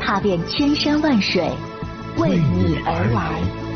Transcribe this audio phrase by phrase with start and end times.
[0.00, 1.42] 踏遍千山万水，
[2.16, 3.68] 为你而来。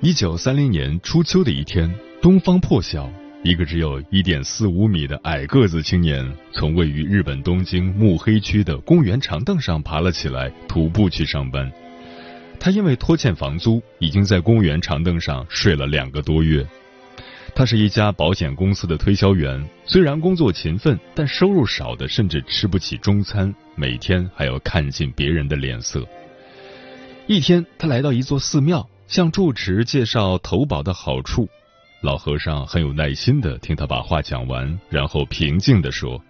[0.00, 3.08] 一九三零年初秋的一天，东方破晓，
[3.44, 11.70] 一个只有一点四五米的矮个子青年，从位于日本东京目黑区的公园长凳上爬了起来，徒步去上班。
[12.58, 16.66] 他因为拖欠房租，已经在公园长凳上睡了两个多月。
[17.54, 26.04] 他是一家保险公司的推销员，虽然工作勤奋，但收入少的甚至吃不起中餐，每天还要看尽别人的脸色。
[27.28, 28.88] 一天，他来到一座寺庙。
[29.06, 31.48] 向住持介绍投保的好处，
[32.00, 36.22] 老和尚很有耐心的听他把话讲完，然后平静的说：“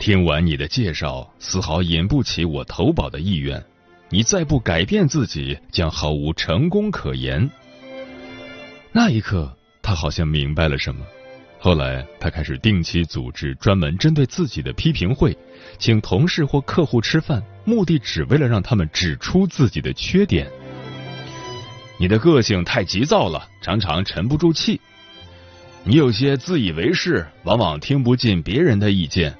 [0.00, 3.62] 听完你的介绍，丝毫引不起我投保的意愿。
[4.08, 7.50] 你再不改变自己，将毫无成功可言。”
[8.90, 11.04] 那一刻，他好像明白了什么。
[11.58, 15.36] 后来，他开始定期组织专门针对自己的批评会，
[15.78, 20.50] 请同事或客户吃饭，目的只为了让他们指出自己的缺点。
[22.00, 24.80] 你的个性太急躁了，常常沉不住气。
[25.84, 29.34] 你有些自以为是，往往听不进别人的意见。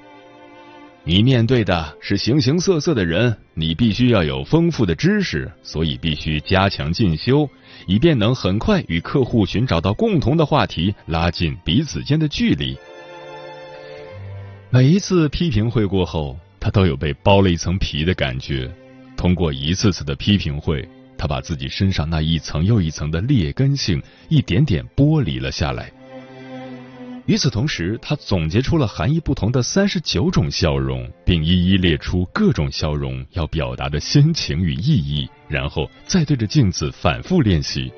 [1.03, 7.49] 你面对的是形形色色的人，你必须要有丰富的知识，所以必须加强进修，
[7.87, 12.77] 以便能很快与客户寻找到共同的话题，拉近彼此间的距离。
[14.69, 18.71] 每一次批评会过后，他都有被剥了一层皮的感觉。
[19.17, 20.87] 通过一次次的批评会。
[21.21, 25.91] 他把自己身上那一层又一层的劣根性一点点剥离了下来。
[27.27, 37.93] 与此同时，他总结出了含义不同的三十九种笑容，并一一列出各种笑容要表达的心情与意义，然后再对着镜子反复练习。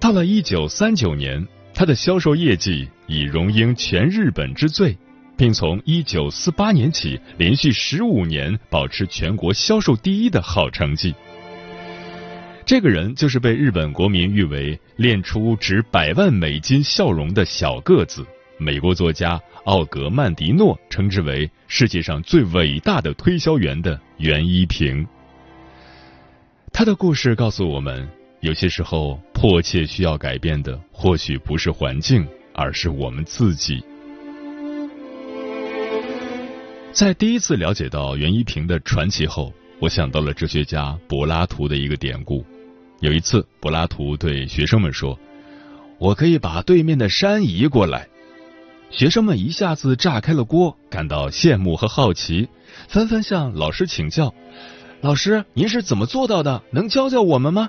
[0.00, 4.98] 到了一九三九年，他的销售业绩已荣膺全日本之最，
[5.36, 11.14] 并从一九四八年起连续十五年保持全国销售第一的好成绩。
[12.66, 18.26] 这个人就是被日本国民誉为练出值百万美金笑容的小个子。
[18.58, 25.06] 美国作家奥格曼迪诺称之为世界上最伟大的推销员的袁一平。
[26.72, 28.08] 他的故事告诉我们，
[28.40, 33.80] 有些时候迫切需要改变的，或许不是环境，而是我们自己。
[36.90, 42.44] 在第一次了解到袁一平的传奇后，我想到了哲学家柏拉图的一个典故。
[43.00, 45.18] 有一次，柏拉图对学生们说
[45.98, 48.08] ：“我可以把对面的山移过来。”
[48.90, 52.48] 学生们一下子炸开了锅，感到羡慕和好奇，
[52.88, 54.32] 纷纷向老师请教
[55.02, 56.62] ：“老师，您是怎么做到的？
[56.70, 57.68] 能教教我们吗？”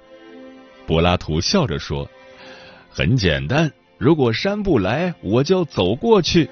[0.88, 2.10] 柏拉图笑着说
[2.90, 6.50] ：“很简单，如果山不来，我就走过去。”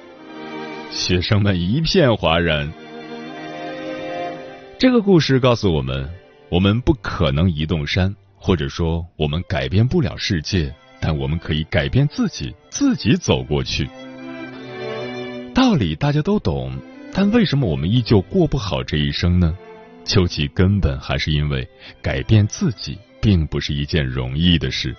[0.92, 2.72] 学生们一片哗然。
[4.78, 6.10] 这个故事告诉我们：
[6.50, 8.14] 我们不可能移动山。
[8.38, 13.90] 或者说，我们改变不了世界，但我们可以改变自己，自己走过去。
[15.54, 16.78] 道理大家都懂，
[17.14, 19.58] 但为什么我们依旧过不好这一生呢？
[20.04, 21.68] 究其根本，还是因为
[22.02, 24.96] 改变自己并不是一件容易的事。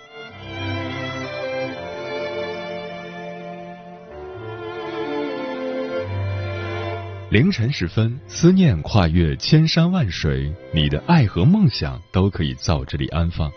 [7.29, 13.51] 凌晨时分，思念跨越千山万水，你的爱和梦想都可以在这里安放。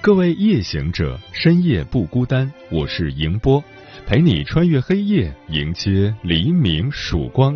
[0.00, 3.62] 各位夜行者，深夜不孤单，我是迎波，
[4.06, 7.54] 陪你穿越黑夜，迎接黎明曙光。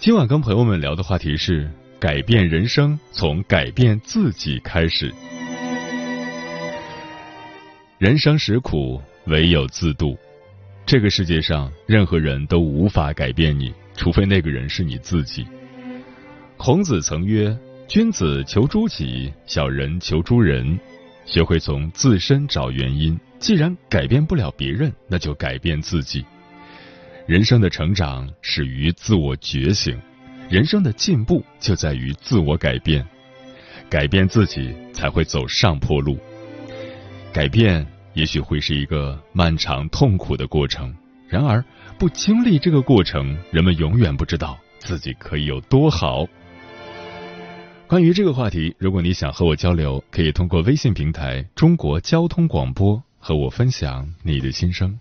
[0.00, 1.70] 今晚跟朋友们聊的话题是：
[2.00, 5.14] 改变人生，从改变自己开始。
[7.98, 10.18] 人生实苦，唯有自渡。
[10.84, 13.72] 这个世界上，任何人都无法改变你。
[13.96, 15.46] 除非那个人是你自己。
[16.56, 17.56] 孔子曾曰
[17.88, 20.78] ：“君子求诸己，小人求诸人。”
[21.26, 23.18] 学会从自身找原因。
[23.38, 26.24] 既然改变不了别人，那就改变自己。
[27.26, 29.98] 人生的成长始于自我觉醒，
[30.48, 33.06] 人生的进步就在于自我改变。
[33.90, 36.18] 改变自己，才会走上坡路。
[37.32, 40.94] 改变也许会是一个漫长痛苦的过程，
[41.28, 41.64] 然而
[41.98, 46.26] 不经历这个过程，人们永远不知道自己可以有多好。
[47.86, 53.02] 关于这个话题，如果你想和我交流，可以通过微信平台“中国交通广播”。
[53.26, 55.00] 和我分享你的心声。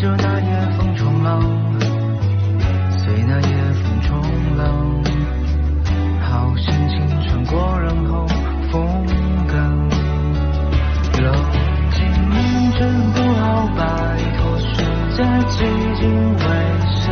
[0.00, 1.40] 就那夜风冲浪，
[2.98, 4.22] 随那夜风冲
[4.56, 5.02] 浪，
[6.20, 8.24] 好心情穿过人后
[8.70, 9.04] 风
[9.48, 9.58] 跟，
[11.20, 11.34] 冷
[11.90, 11.98] 今
[12.28, 13.82] 命真，不好摆
[14.36, 14.76] 脱世
[15.16, 15.56] 界寂
[15.98, 16.44] 静危
[16.94, 17.04] 险，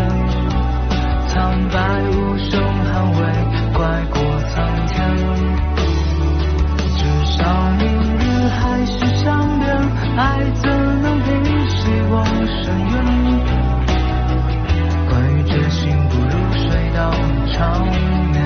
[1.27, 1.35] 苍
[1.69, 1.77] 白
[2.13, 3.21] 无声捍卫，
[3.75, 3.83] 怪
[4.13, 4.17] 过
[4.55, 4.55] 苍
[4.87, 4.95] 天，
[6.97, 7.43] 至少
[7.81, 8.26] 你。
[8.49, 9.69] 还是想念，
[10.17, 10.71] 爱怎
[11.03, 11.27] 能比
[11.69, 12.95] 希望深远？
[15.09, 17.11] 关于真心不如睡到
[17.53, 17.83] 长
[18.31, 18.37] 眠，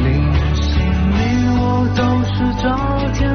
[0.00, 0.04] 你
[0.38, 1.18] 的心里
[1.58, 1.62] 我
[1.96, 2.64] 都是昨
[3.14, 3.33] 天。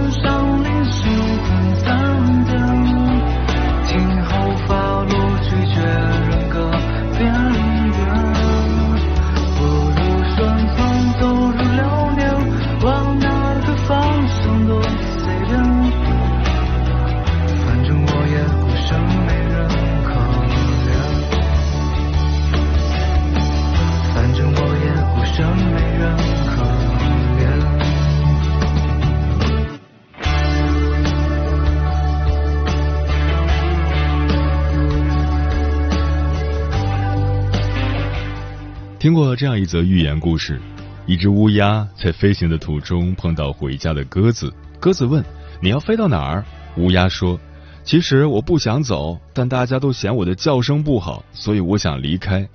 [39.39, 40.59] 这样一则寓言故事：
[41.05, 45.23] 一只乌鸦在飞行的途中碰到回家的鸽子，鸽子问
[45.63, 46.43] ：“你要飞到哪儿？”
[46.75, 47.39] 乌鸦说
[47.85, 52.45] ：“其实我不想走，但大家都嫌我的叫声不好，所以我想离开。”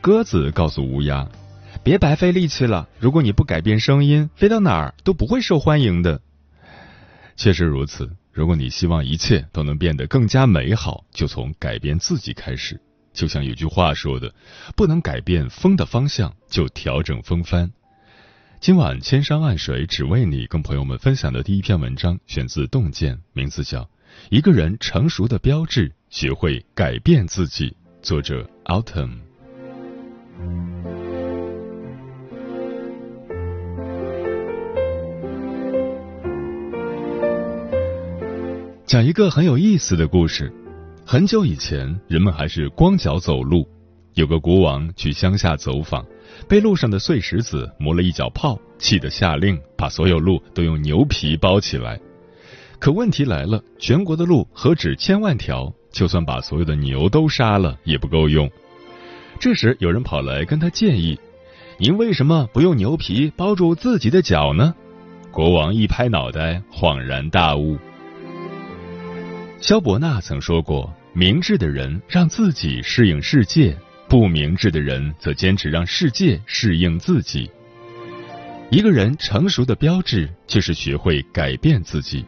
[0.00, 1.28] 鸽子告诉乌鸦
[1.84, 6.22] ：“别白费力气了，如果你不改变声音，飞到哪儿都不会受欢迎的。”
[7.36, 12.80] 确实如此，如果你希望一切都能变得更加美好，就从改变自己开始。
[13.16, 14.32] 就像有句话说的，
[14.76, 17.72] 不能改变风的方向，就调整风帆。
[18.60, 23.82] 今晚千山万水只为你，跟朋友们分享的第一篇文章，选自《洞见》，名字叫
[24.28, 27.70] 《一个人成熟的标志：学会改变自己》，
[28.02, 29.18] 作者 Autumn。
[38.84, 40.52] 讲一个很有意思的故事。
[41.08, 43.64] 很久以前，人们还是光脚走路。
[44.14, 46.04] 有个国王去乡下走访，
[46.48, 51.96] 被路上的碎石子磨了一脚泡，气得下令把所有路都用牛皮包起来。
[52.80, 58.50] 可问题来了，全国的路何止千万条，就算把所有的牛都杀了也不够用。
[59.38, 61.16] 这时有人跑来跟他建议
[61.78, 64.74] ：“您为什么不用牛皮包住自己的脚呢？”
[65.30, 67.78] 国王一拍脑袋，恍然大悟。
[69.60, 73.76] 萧伯纳曾说过：“明智的人让自己适应世界。”
[74.08, 77.50] 不明智的人则坚持让世界适应自己。
[78.70, 82.24] 一个人成熟的标志就是学会改变自己。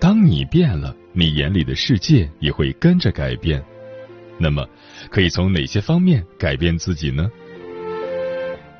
[0.00, 3.62] 当你变了，你眼里的世界也会跟着改变。
[4.38, 4.66] 那么，
[5.10, 7.30] 可以从哪些方面改变自己呢？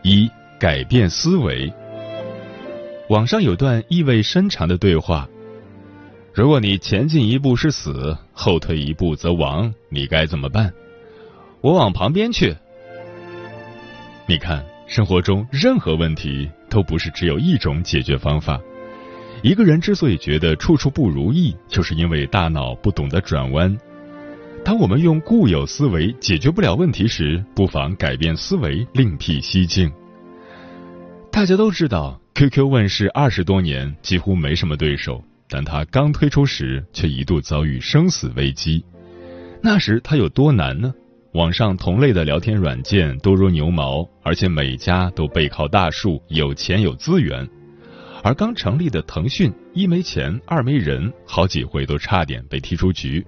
[0.03, 0.27] 一、
[0.59, 1.71] 改变思维。
[3.11, 5.29] 网上有段意味深长的对话：
[6.39, 10.73] 如果你前进一步是死，后退一步则亡，你该怎么办？
[11.61, 12.55] 我往旁边去。
[14.25, 18.61] 你看，生活中任何问题都不是只有一种解决方法。
[19.43, 23.77] 一个人之所以觉得处处不如意，就是因为大脑不懂得转弯。
[24.65, 29.91] 当我们用固有思维解决不了问题时，不妨改变思维，另辟蹊径。
[31.33, 38.85] 大家都知道，QQ 问世二十多年，几乎没什么对手，但它刚推出时却一度遭遇生死危机。
[39.63, 40.93] 那时它有多难呢？
[41.33, 47.49] 网上同类的聊天软件多如牛毛，而且每家都背靠大树，有钱有资源。
[48.23, 53.25] 而刚成立的腾讯，一没钱，二没人，好几回都差点被踢出局。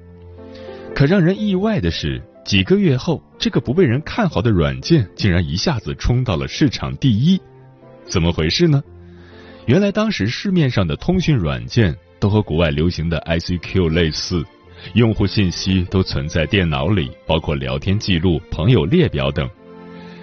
[0.94, 7.40] 可让人意外的是，几个月后，这个不被人看好的软件竟然一下子冲到了市场第一。
[8.06, 8.82] 怎么回事呢？
[9.66, 14.44] 原来当时市面上的通讯软件都和国外流行的 ICQ 类似。
[14.94, 19.48] 用户信息都存在电脑里，包括聊天记录、朋友列表等。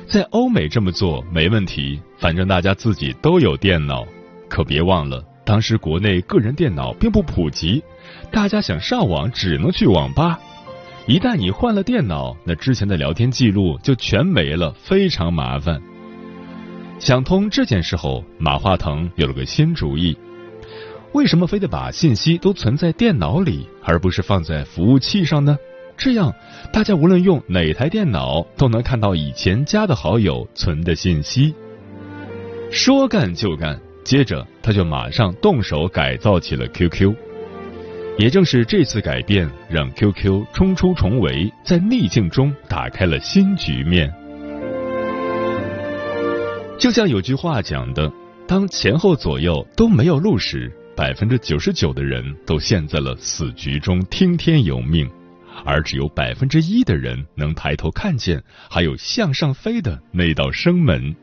[0.08, 4.08] 在欧美这么做没问题，反正大家自己都有电脑。
[4.48, 7.84] 可别忘了，当时国内个人电脑并不普及，
[8.32, 10.40] 大家想上网只能去网吧。
[11.06, 15.80] 一旦你换了电脑，那之前的聊天记录就全没了，非常麻烦。
[17.00, 20.18] 想通这件事后，马化腾有了个新主意。
[21.18, 25.58] 为什么非得把信息都存在电脑里，而不是放在服务器上呢？
[25.98, 26.32] 这样，
[26.72, 31.56] 大家无论用哪台电脑，都能看到以前加的好友存的信息。
[32.70, 37.16] 说干就干，接着他就马上动手改造起了 QQ。
[38.20, 44.14] 也正是这次改变，让 QQ 冲出重围，在逆境中打开了新局面。
[46.78, 48.12] 就像有句话讲的
[48.48, 55.08] ：“当前后左右都没有路时。”百分之九十九的人都陷在了死局中听天由命，
[55.64, 61.16] 而只有百分之一的人能抬头看见还有向上飞的那道生门。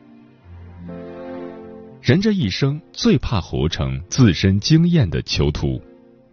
[2.01, 5.81] 人这一生最怕活成自身经验的囚徒。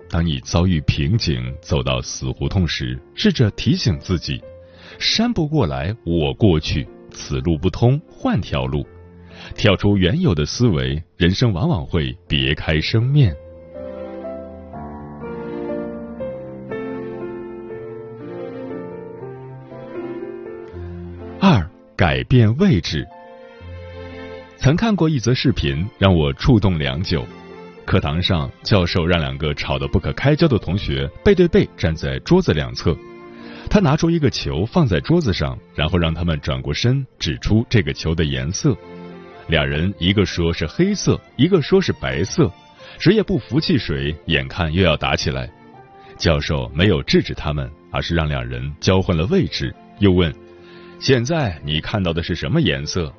[0.09, 4.41] 当你遭遇瓶颈、走到死胡同时，试着提醒自己：
[5.01, 8.87] 山不过来，我过去；此路不通，换条路。
[9.55, 13.35] 跳出原有的思维，人生往往会别开生面。
[21.41, 23.07] 二，改变位置。
[24.57, 27.27] 曾看过一则视频，让我触动良久。
[27.85, 32.97] 课堂上，教授让两个吵得不可开交的同学背对背站在桌子两侧，
[33.69, 38.77] 他拿出一个球放在桌子上，然后让他们转过身，指出这个球的颜色。
[39.49, 42.51] 两人一个说是黑色，一个说是白色，
[42.99, 45.51] 谁也不服气谁，眼看又要打起来。
[46.17, 50.33] 教授没有制止他们，而是让两人交换了位置，又问
[51.01, 53.13] ：“现在你看到的是什么颜色？”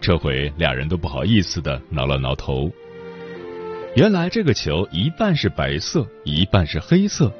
[0.00, 2.70] 这回俩人都不好意思的挠了挠头。
[3.96, 7.32] 原来这个球一半是白色，一半是黑色。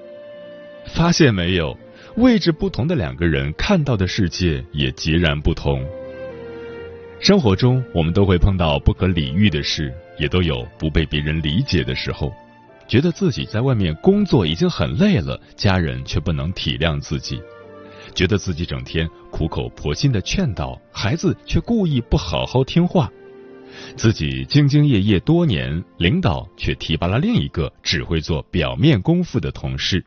[0.87, 1.77] 发现没有，
[2.17, 5.85] 位置不同的两个人看到的世界也截然不同。
[7.21, 12.33] 生活中，我们都会碰到不可理喻的事，也都有不被别人理解的时候。
[12.87, 17.39] 觉得自己在外面工作已经很累了，家人却不能体谅自己；
[18.15, 23.09] 觉得自己整天苦口婆心的劝导孩子，却故意不好好听话；
[23.97, 30.05] 自己兢兢业业多年，领导却提拔了另一个只会做表面功夫的同事。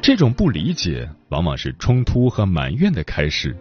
[0.00, 3.54] 这种不理解，往往是冲突和埋怨的开始。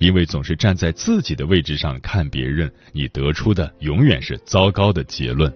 [0.00, 5.52] 因为总是站在自己的位置上看别人，你得出的永远是糟糕的结论。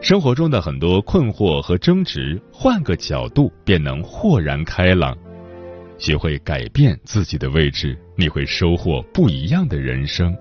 [0.00, 5.16] 生活中的很多困惑和争执，换个角度便能豁然开朗。
[5.98, 10.34] 学会改变自己的位置，你会收获不一样的人生。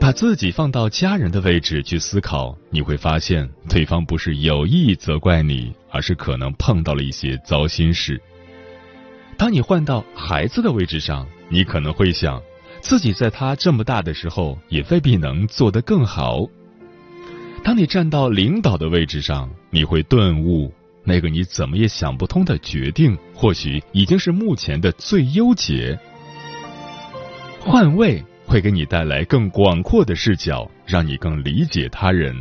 [0.00, 8.18] 把自己放到家人的位置去思考，你会发现对方不是有意责怪你，而是可能碰到了一些糟心事。
[9.40, 12.42] 当你换到孩子的位置上，你可能会想，
[12.82, 16.46] 自己在他这么大的时候，也未必能做得更好。
[17.64, 20.70] 当你站到领导的位置上，你会顿悟，
[21.04, 25.98] 那个你怎么也想不通的决定，或许已经是目前的最优解。
[27.60, 28.22] 换位。
[28.44, 32.34] 会给你带来更广阔的视角，让你更理解他人。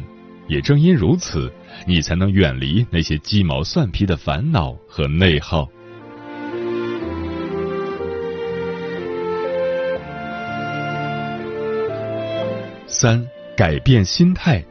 [0.48, 1.54] 也正因如此，
[1.86, 5.70] 你才能远离那些鸡毛蒜皮的烦恼和内耗。
[13.02, 13.26] 三、
[13.56, 14.62] 改变心态。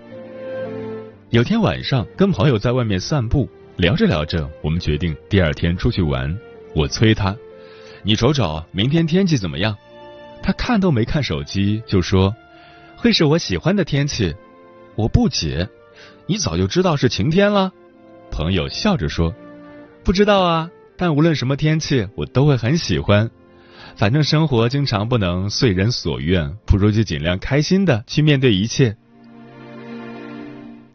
[1.30, 6.38] 有天晚上，跟朋友在外面散步，聊着聊着，我们决定第二天出去玩。
[6.74, 7.34] 我催他
[8.04, 9.74] ：“你瞅瞅，明天天气怎么样？”
[10.44, 12.36] 他看都没看手机就说
[12.98, 14.36] ：“会是我喜欢的天气。”
[14.94, 15.66] 我不解
[16.28, 17.72] ：“你早就知道是晴天了？”
[18.30, 19.34] 朋友笑着说
[20.04, 23.30] ：“不知道啊，但无论什么天气，我都会很喜欢。
[23.98, 28.96] 反正生活经常不能遂人所愿，不如就尽量开心的去面对一切。”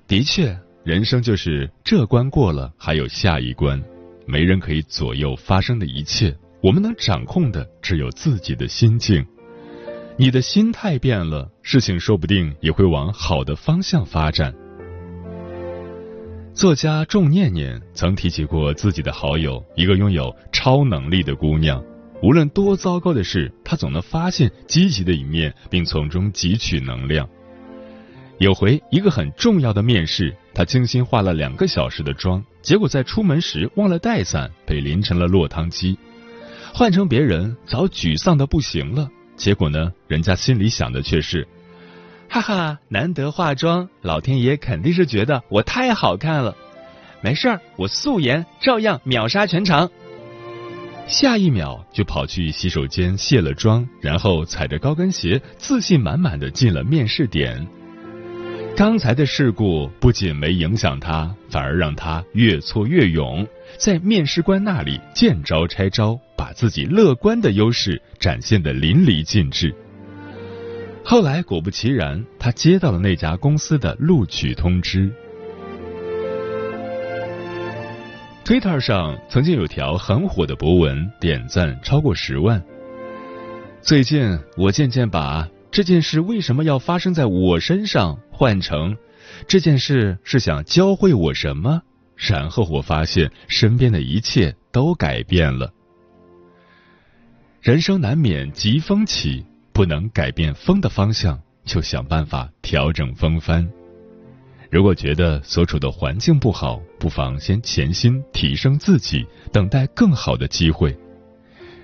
[0.08, 3.84] 的确，人生就是这关过了，还有下一关，
[4.26, 6.34] 没人可以左右发生的一切。
[6.62, 9.26] 我们能掌控的只有自己的心境。
[10.16, 14.54] 你的心态变了，事情说不定也会往好的方向发展。
[16.54, 21.84] 作家仲念念曾提起过自己的好友，一个拥有超能力的姑娘。
[22.24, 27.28] 无论多糟糕的事，他总能发现积极的一面，并从中汲取能量。
[28.38, 35.98] 有回一个很重要的面试，他精心化了两个小时的妆，结果在出门时忘了带伞，被淋成了落汤鸡。
[36.74, 39.10] 换成别人，早沮丧的不行了。
[39.36, 41.46] 结果呢，人家心里想的却是：
[42.30, 46.56] 哈哈，难得化妆，老天爷肯定是觉得我太好看了。
[47.22, 49.92] 没事儿，我素颜照样秒杀全场。
[51.08, 57.68] 下一秒就跑去洗手间卸了妆，然后踩着高跟鞋，自信满满的进了面试点。
[58.76, 63.46] 刚才的事故不仅没影响他，反而让他越挫越勇，
[63.78, 69.76] 在面试官那里见招拆招，把自己乐观的优势展现的淋漓尽致。
[71.04, 75.12] 后来果不其然，他接到了那家公司的录取通知。
[78.46, 82.62] Twitter 上曾经有条很火的博文，点赞超过十万。
[83.82, 85.48] 最近我渐渐把。
[85.72, 88.20] 这件事为什么要发生在我身上？
[88.32, 88.96] 换成
[89.48, 91.82] 这件事是想教会我什么？
[92.16, 95.72] 然后我发现身边的一切都改变了。
[97.62, 103.68] 人生难免疾风起，不能改变风的方向，就想办法调整风帆。
[104.74, 110.98] 如果觉得所处的环境不好，不妨先潜心提升自己，等待更好的机会。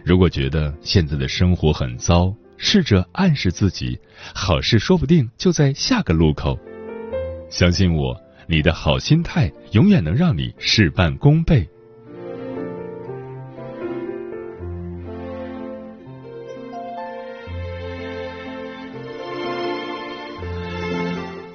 [0.03, 3.95] 如果觉得现在的生活很糟，试着暗示自己，
[4.33, 6.57] 好事说不定就在下个路口。
[7.47, 11.69] 相信我，你的好心态永远能让你事半功倍。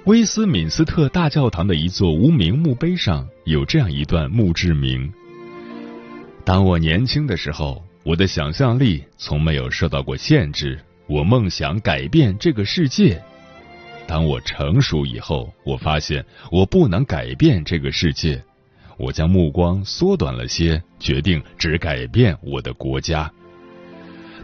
[0.07, 5.11] 威斯敏斯特大教堂的一座无名墓碑上有这样一段墓志铭：
[6.45, 10.79] 当我年轻的时候，我的想象力从没有受到过限制。
[11.07, 13.23] 我梦想改变这个世界。
[14.07, 18.43] 当我成熟以后，我发现我不能改变这个世界。
[18.99, 23.31] 我将目光缩短了些，决定只改变我的国家。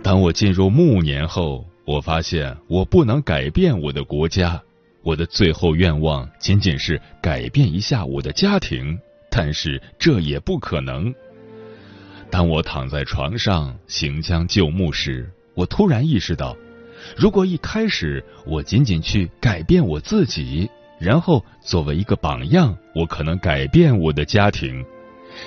[0.02, 4.58] 当我进入暮年后，我发现我不能改变我的国家。
[5.02, 8.98] 我的最后愿望仅仅是改变一下我的家庭，
[9.30, 11.12] 但是这也不可能。
[12.30, 15.28] 当我躺在床上行将就木时。
[15.54, 16.56] 我突然意识到，
[17.16, 24.82] 如果一开始我仅仅去改变我自己，然后作为一个榜样，我可能改变我的家庭，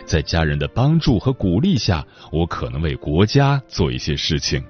[0.06, 4.64] 在家人的帮助和鼓励下，我可能为国家做一些事情，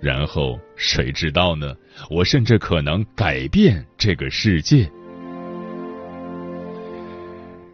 [0.00, 1.74] 然后谁知道呢？
[2.08, 4.90] 我甚至可能改变这个世界。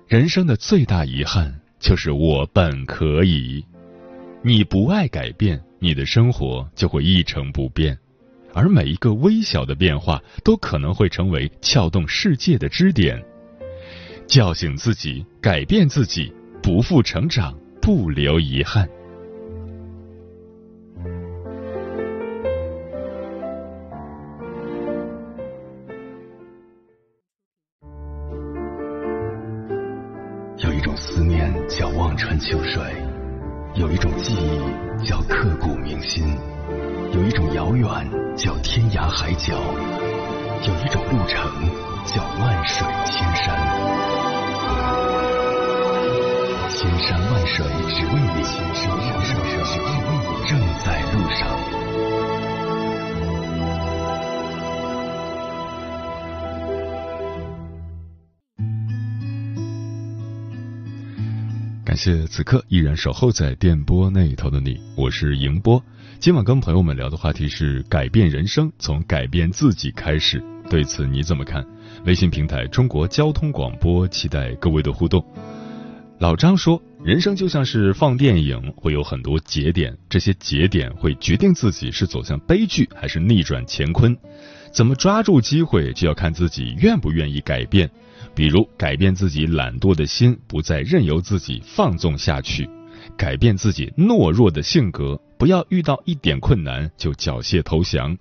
[0.08, 3.64] 人生的最大遗憾就是我本可以，
[4.42, 5.60] 你不爱改变。
[5.80, 7.98] 你的生活就会一成不变，
[8.54, 13.22] 而每一个微小的变化都可能会成为撬动世界的支点。
[14.26, 16.32] 叫醒自己，改变自己，
[16.62, 18.88] 不负成长，不留遗憾。
[38.74, 39.54] 天涯海角，
[40.66, 41.48] 有一种路程
[42.04, 43.54] 叫万水千山。
[46.68, 48.42] 千山万水只为你，
[48.74, 49.38] 只为你，
[50.48, 51.83] 正在路上。
[61.94, 65.80] 感谢此刻依然守候在电波那一头的你，我是迎波。
[66.18, 70.42] 今晚跟朋友们聊的话题是改变人生，从改变自己开始。
[70.68, 71.64] 对此你怎么看？
[72.04, 75.24] 微信平台中国交通广播期待各位的互动。
[76.18, 84.18] 老张说，人生就像是放电影，会有很多节点，这些节点会决定自己是走向悲剧还是逆转乾坤。
[84.72, 87.88] 怎么抓住机会，就要看自己愿不愿意改变。
[88.34, 92.64] 比如改变自己懒惰的心，不再任由自己放纵下去；
[93.16, 98.16] 改变自己懦弱的性格，不要遇到一点困难就缴械投降；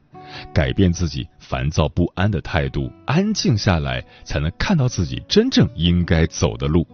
[0.54, 6.86] 改变自己烦躁不安的态度，安静下来才能看到自己真正应该走的路。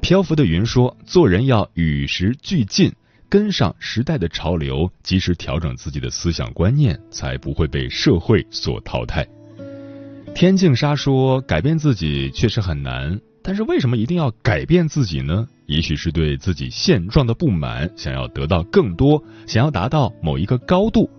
[0.00, 2.92] 漂浮的云说：“做人要与时俱进，
[3.28, 9.26] 跟上时代的潮流，及时调整自己的思想观念，才不会被社会所淘汰。”
[10.38, 15.48] 天净沙说：“改变自己确实很难，但是为什么一定要改变自己呢？
[15.66, 21.10] 也许是对自己现状的不满，想要得到更多，想要达到某一个高度。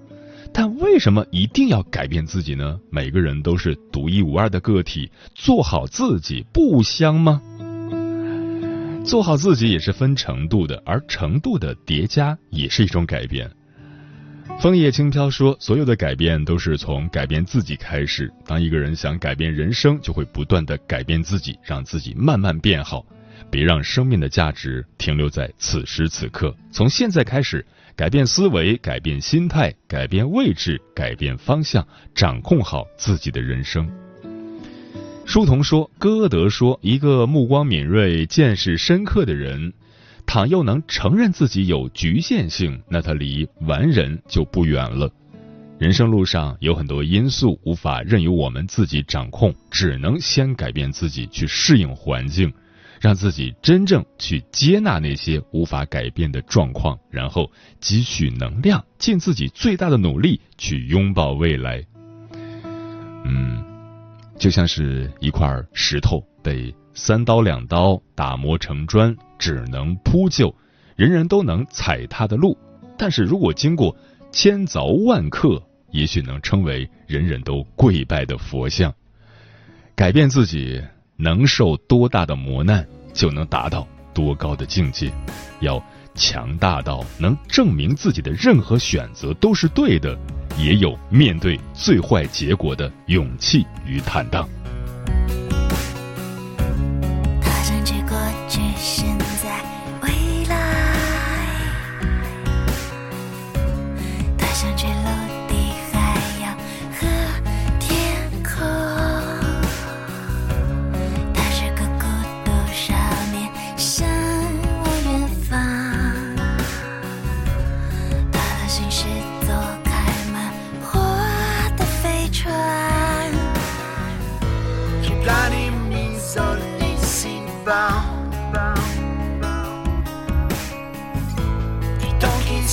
[0.54, 2.80] 但为什么一定要改变自己呢？
[2.90, 7.42] 每个人都是独一无二的个体，做好自己不香吗？
[9.04, 13.52] 做好自己也是分程度的，而程度的叠加也是一种改变。”
[14.58, 18.30] 枫叶轻飘说：“所有的改变都是从改变自己开始。
[18.46, 23.06] 当一个人想改变人生，就会不断的改变自己，让自己慢慢变好。
[23.50, 26.54] 别让生命的价值停留在此时此刻。
[26.72, 33.90] 从现在开始，改变思维，改变心态，改变位置，改变方向，掌控好自己的人生。”
[35.26, 39.72] 书童说：“歌德说，一个目光敏锐、见识深刻的人。”
[40.30, 45.10] 倘又能承认自己有局限性，那他离完人就不远了。
[45.80, 52.54] 人生路上有很多因素无法任由我们自己掌控，只能先改变自己，去适应环境，
[53.02, 57.50] 让自己真正去接纳那些无法改变的状况，然后
[57.82, 61.84] 汲取能量，尽自己最大的努力去拥抱未来。
[63.26, 63.64] 嗯，
[64.38, 69.16] 就像是一块石头被三刀两刀打磨成砖。
[69.40, 70.54] 只能铺就，
[70.98, 72.58] 人人都能踩踏的路，
[72.98, 73.96] 但是如果经过
[74.34, 78.94] 千凿万刻，也许能称为人人都跪拜的佛像。
[79.96, 80.84] 改变自己，
[81.16, 85.10] 能受多大的磨难，就能达到多高的境界。
[85.62, 85.82] 要
[86.16, 90.20] 强大到能证明自己的任何选择都是对的，
[90.58, 94.46] 也有面对最坏结果的勇气与坦荡。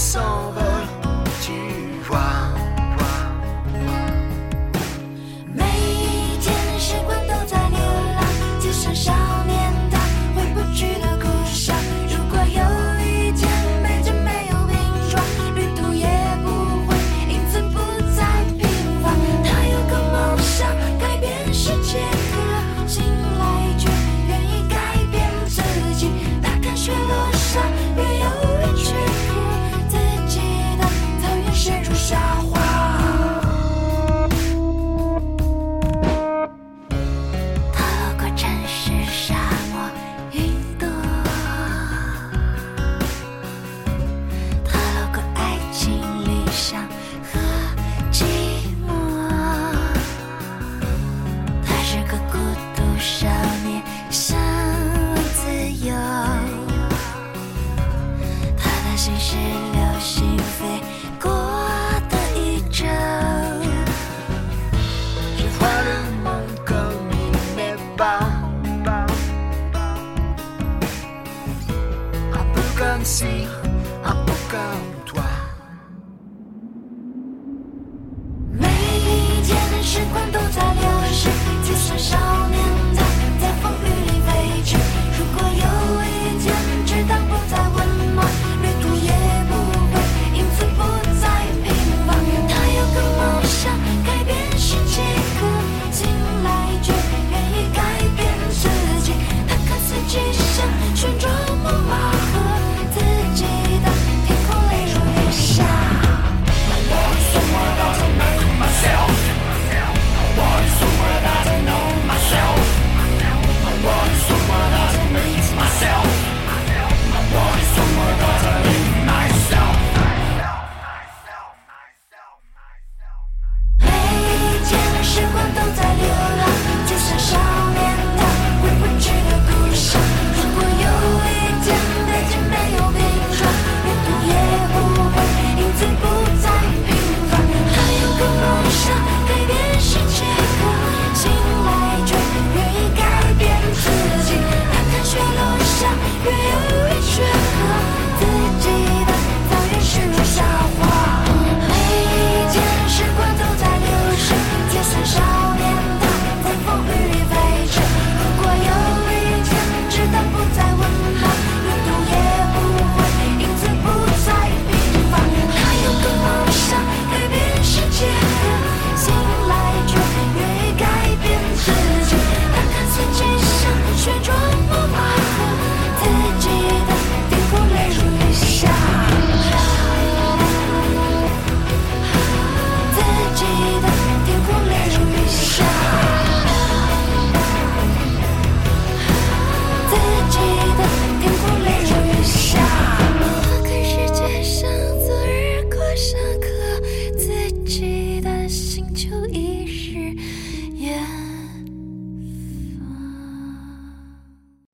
[0.07, 0.46] song.